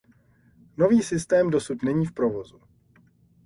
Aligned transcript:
Nový 0.77 1.03
systém 1.03 1.49
dosud 1.49 1.83
není 1.83 2.05
v 2.05 2.11
provozu. 2.11 2.61